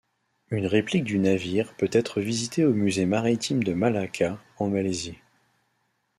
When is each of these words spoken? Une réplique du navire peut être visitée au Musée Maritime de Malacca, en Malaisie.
Une 0.49 0.65
réplique 0.65 1.03
du 1.03 1.19
navire 1.19 1.75
peut 1.75 1.87
être 1.91 2.21
visitée 2.21 2.65
au 2.65 2.73
Musée 2.73 3.05
Maritime 3.05 3.63
de 3.63 3.73
Malacca, 3.75 4.39
en 4.57 4.67
Malaisie. 4.67 5.19